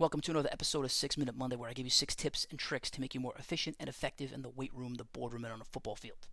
[0.00, 2.56] Welcome to another episode of 6 Minute Monday where I give you 6 tips and
[2.60, 5.52] tricks to make you more efficient and effective in the weight room, the boardroom, and
[5.52, 6.28] on a football field.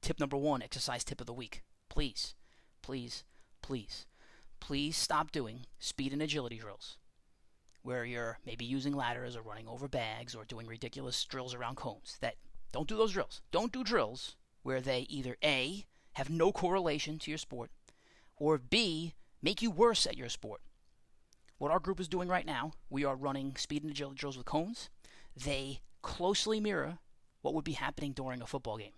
[0.00, 1.62] Tip number one exercise tip of the week.
[1.90, 2.34] Please,
[2.80, 3.24] please,
[3.60, 4.06] please,
[4.58, 6.96] please stop doing speed and agility drills
[7.82, 12.16] where you're maybe using ladders or running over bags or doing ridiculous drills around cones.
[12.22, 12.36] That
[12.72, 13.42] don't do those drills.
[13.50, 15.84] Don't do drills where they either A
[16.14, 17.70] have no correlation to your sport
[18.38, 19.12] or B
[19.42, 20.62] make you worse at your sport
[21.58, 24.46] what our group is doing right now, we are running speed and agility drills with
[24.46, 24.88] cones.
[25.36, 26.98] They closely mirror
[27.42, 28.92] what would be happening during a football game.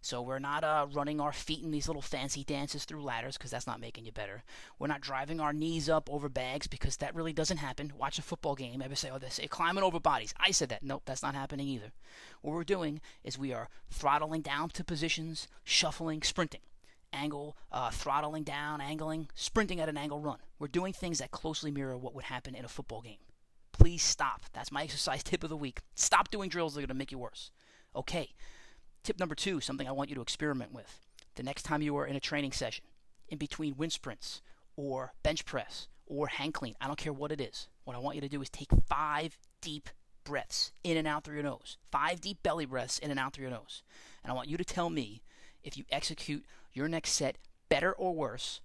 [0.00, 3.50] So we're not uh, running our feet in these little fancy dances through ladders because
[3.50, 4.44] that's not making you better.
[4.78, 7.90] We're not driving our knees up over bags because that really doesn't happen.
[7.96, 10.82] Watch a football game, everybody say, "Oh, they say climbing over bodies." I said that.
[10.82, 11.92] Nope, that's not happening either.
[12.42, 16.60] What we're doing is we are throttling down to positions, shuffling, sprinting
[17.14, 20.38] angle, uh, throttling down, angling, sprinting at an angle run.
[20.58, 23.18] We're doing things that closely mirror what would happen in a football game.
[23.72, 24.42] Please stop.
[24.52, 25.80] That's my exercise tip of the week.
[25.94, 27.50] Stop doing drills that are going to make you worse.
[27.94, 28.34] Okay.
[29.02, 31.00] Tip number two, something I want you to experiment with.
[31.36, 32.84] The next time you are in a training session,
[33.28, 34.40] in between wind sprints
[34.76, 37.68] or bench press or hang clean, I don't care what it is.
[37.84, 39.90] What I want you to do is take five deep
[40.24, 41.76] breaths in and out through your nose.
[41.92, 43.82] Five deep belly breaths in and out through your nose.
[44.22, 45.22] And I want you to tell me
[45.64, 48.60] if you execute your next set better or worse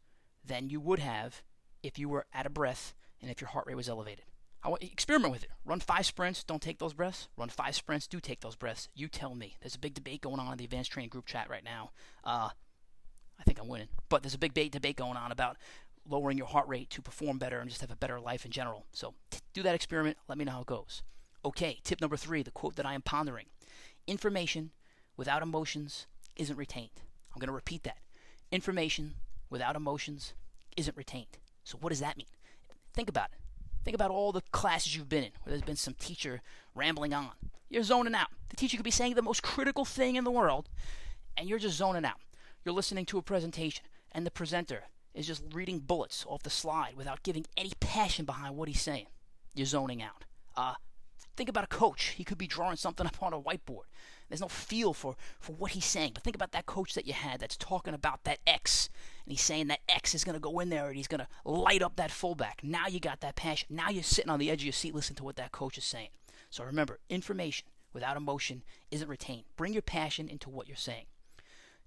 [0.45, 1.41] than you would have
[1.81, 4.25] if you were out of breath and if your heart rate was elevated.
[4.61, 5.49] I want experiment with it.
[5.63, 7.29] Run five sprints, don't take those breaths.
[7.37, 8.89] Run five sprints, do take those breaths.
[8.93, 9.55] You tell me.
[9.61, 11.91] There's a big debate going on in the advanced training group chat right now.
[12.25, 12.49] Uh,
[13.39, 15.57] I think I'm winning, but there's a big debate going on about
[16.05, 18.85] lowering your heart rate to perform better and just have a better life in general.
[18.91, 20.17] So t- do that experiment.
[20.27, 21.03] Let me know how it goes.
[21.45, 23.45] Okay, tip number three, the quote that I am pondering:
[24.07, 24.71] information
[25.15, 26.05] without emotions
[26.39, 27.01] isn't retained.
[27.33, 27.97] I'm going to repeat that.
[28.51, 29.15] Information
[29.49, 30.33] without emotions
[30.75, 31.37] isn't retained.
[31.63, 32.27] So, what does that mean?
[32.93, 33.39] Think about it.
[33.83, 36.41] Think about all the classes you've been in where there's been some teacher
[36.73, 37.31] rambling on.
[37.69, 38.29] You're zoning out.
[38.49, 40.69] The teacher could be saying the most critical thing in the world,
[41.37, 42.19] and you're just zoning out.
[42.65, 46.95] You're listening to a presentation, and the presenter is just reading bullets off the slide
[46.95, 49.07] without giving any passion behind what he's saying.
[49.53, 50.25] You're zoning out.
[50.55, 50.75] Uh,
[51.35, 52.15] think about a coach.
[52.17, 53.85] He could be drawing something up on a whiteboard,
[54.29, 56.11] there's no feel for, for what he's saying.
[56.13, 58.89] But think about that coach that you had that's talking about that X,
[59.25, 61.27] and he's saying that X is going to go in there and he's going to
[61.49, 62.59] light up that fullback.
[62.63, 63.67] Now you got that passion.
[63.69, 65.83] Now you're sitting on the edge of your seat listening to what that coach is
[65.83, 66.09] saying.
[66.49, 69.43] So remember, information without emotion isn't retained.
[69.55, 71.05] Bring your passion into what you're saying.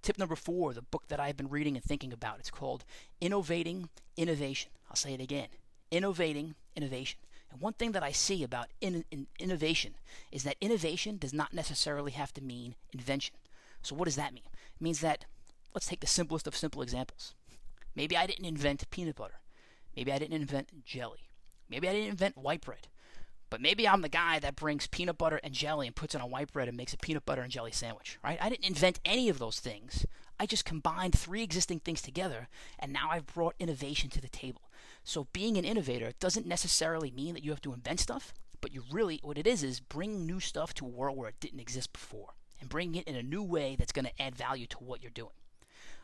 [0.03, 2.85] Tip number four, the book that I've been reading and thinking about, it's called
[3.21, 4.73] Innovating Innovation.
[4.91, 5.49] I'll say it again
[5.93, 7.21] Innovating Innovation.
[7.53, 9.95] And one thing that I see about in, in innovation
[10.31, 13.37] is that innovation does not necessarily have to mean invention.
[13.83, 14.45] So, what does that mean?
[14.47, 15.27] It means that,
[15.75, 17.35] let's take the simplest of simple examples.
[17.95, 19.41] Maybe I didn't invent peanut butter.
[19.95, 21.29] Maybe I didn't invent jelly.
[21.69, 22.89] Maybe I didn't invent white bread.
[23.51, 26.31] But maybe I'm the guy that brings peanut butter and jelly and puts it on
[26.31, 28.39] white bread and makes a peanut butter and jelly sandwich, right?
[28.41, 30.07] I didn't invent any of those things.
[30.43, 34.63] I just combined three existing things together, and now I've brought innovation to the table.
[35.05, 38.83] So being an innovator doesn't necessarily mean that you have to invent stuff, but you
[38.91, 41.93] really, what it is, is bringing new stuff to a world where it didn't exist
[41.93, 45.01] before and bringing it in a new way that's going to add value to what
[45.01, 45.31] you're doing.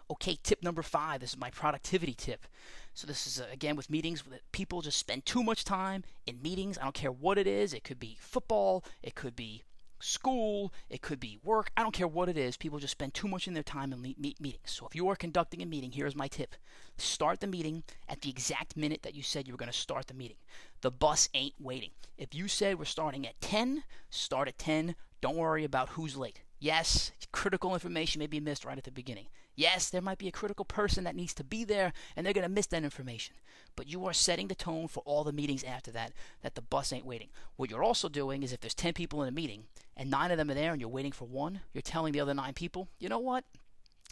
[0.09, 1.19] Okay, tip number five.
[1.19, 2.47] This is my productivity tip.
[2.95, 4.23] So this is uh, again with meetings.
[4.53, 6.79] People just spend too much time in meetings.
[6.79, 7.75] I don't care what it is.
[7.75, 8.85] It could be football.
[9.03, 9.65] It could be
[10.01, 12.57] school, it could be work, I don't care what it is.
[12.57, 14.71] People just spend too much in their time in meet meetings.
[14.71, 16.55] So if you are conducting a meeting, here's my tip.
[16.97, 20.07] Start the meeting at the exact minute that you said you were going to start
[20.07, 20.37] the meeting.
[20.81, 21.91] The bus ain't waiting.
[22.17, 24.95] If you said we're starting at 10, start at 10.
[25.21, 26.43] Don't worry about who's late.
[26.61, 29.27] Yes, critical information may be missed right at the beginning.
[29.59, 32.47] Yes, there might be a critical person that needs to be there and they're going
[32.47, 33.35] to miss that information.
[33.75, 36.93] But you are setting the tone for all the meetings after that, that the bus
[36.93, 37.31] ain't waiting.
[37.57, 39.65] What you're also doing is if there's 10 people in a meeting
[39.97, 42.35] and nine of them are there and you're waiting for one, you're telling the other
[42.35, 43.43] nine people, you know what?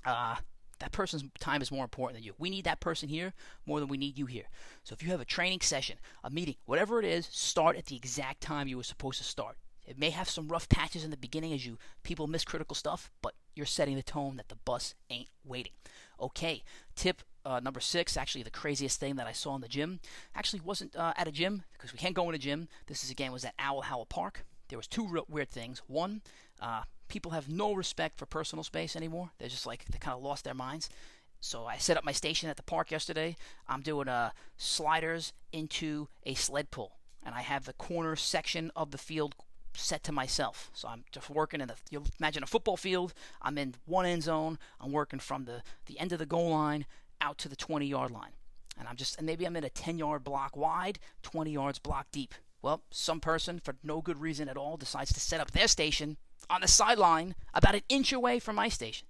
[0.05, 0.35] Uh,
[0.81, 2.35] that person's time is more important than you.
[2.39, 3.33] We need that person here
[3.67, 4.49] more than we need you here.
[4.83, 7.95] So if you have a training session, a meeting, whatever it is, start at the
[7.95, 9.59] exact time you were supposed to start.
[9.87, 13.11] It may have some rough patches in the beginning as you people miss critical stuff,
[13.23, 15.73] but you're setting the tone that the bus ain't waiting.
[16.21, 16.63] Okay,
[16.95, 20.01] tip uh, number six, actually the craziest thing that I saw in the gym,
[20.35, 22.69] actually wasn't uh, at a gym because we can't go in a gym.
[22.89, 24.45] This is again was at Owl Howl Park.
[24.69, 25.81] There was two weird things.
[25.87, 26.23] One,
[26.61, 29.31] uh, people have no respect for personal space anymore.
[29.39, 30.91] They're just like they kind of lost their minds.
[31.39, 33.37] So I set up my station at the park yesterday.
[33.69, 38.91] I'm doing uh, sliders into a sled pull, and I have the corner section of
[38.91, 39.37] the field
[39.77, 40.71] set to myself.
[40.75, 43.15] So I'm just working in the, you imagine a football field.
[43.43, 44.59] I'm in one end zone.
[44.81, 46.87] I'm working from the, the end of the goal line
[47.21, 48.33] out to the 20 yard line.
[48.79, 52.07] And I'm just, and maybe I'm in a 10 yard block wide, 20 yards block
[52.13, 52.35] deep.
[52.63, 56.17] Well, some person, for no good reason at all, decides to set up their station
[56.51, 59.07] on the sideline about an inch away from my station.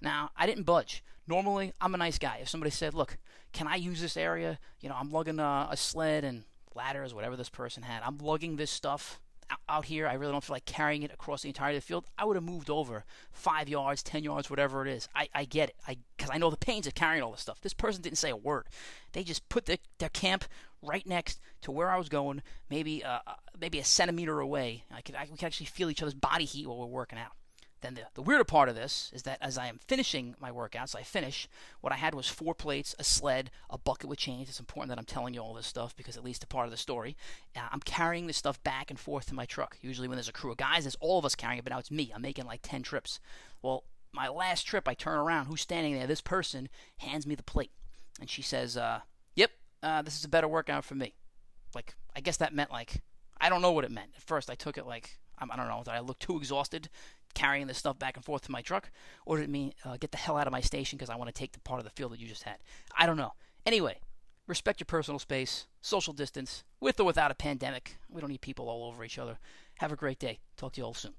[0.00, 1.02] Now, I didn't budge.
[1.26, 2.38] Normally, I'm a nice guy.
[2.42, 3.18] If somebody said, Look,
[3.52, 4.58] can I use this area?
[4.80, 8.02] You know, I'm lugging a, a sled and ladders, whatever this person had.
[8.04, 9.20] I'm lugging this stuff
[9.68, 10.06] out here.
[10.06, 12.06] I really don't feel like carrying it across the entirety of the field.
[12.18, 15.08] I would have moved over five yards, ten yards, whatever it is.
[15.14, 15.76] I, I get it.
[15.86, 17.60] I because I know the pains of carrying all this stuff.
[17.60, 18.66] This person didn't say a word.
[19.12, 20.44] They just put their, their camp
[20.82, 24.84] right next to where I was going, maybe uh, uh maybe a centimeter away.
[24.92, 27.32] I could I, we could actually feel each other's body heat while we're working out.
[27.82, 30.96] Then the, the weirder part of this is that as I am finishing my workouts,
[30.96, 31.46] I finish,
[31.80, 34.48] what I had was four plates, a sled, a bucket with chains.
[34.48, 36.70] It's important that I'm telling you all this stuff because at least a part of
[36.70, 37.16] the story.
[37.54, 39.76] Uh, I'm carrying this stuff back and forth to my truck.
[39.82, 41.78] Usually when there's a crew of guys, there's all of us carrying it, but now
[41.78, 42.10] it's me.
[42.14, 43.20] I'm making like 10 trips.
[43.60, 45.46] Well, my last trip, I turn around.
[45.46, 46.06] Who's standing there?
[46.06, 47.72] This person hands me the plate.
[48.18, 49.00] And she says, uh,
[49.34, 49.50] yep,
[49.82, 51.14] uh, this is a better workout for me.
[51.74, 53.02] Like, I guess that meant like,
[53.38, 54.12] I don't know what it meant.
[54.16, 56.88] At first, I took it like, I don't know, that I look too exhausted
[57.36, 58.90] carrying this stuff back and forth to my truck,
[59.24, 61.28] or did it mean uh, get the hell out of my station because I want
[61.28, 62.56] to take the part of the field that you just had?
[62.98, 63.34] I don't know.
[63.64, 64.00] Anyway,
[64.46, 67.98] respect your personal space, social distance, with or without a pandemic.
[68.08, 69.38] We don't need people all over each other.
[69.76, 70.40] Have a great day.
[70.56, 71.14] Talk to you all soon.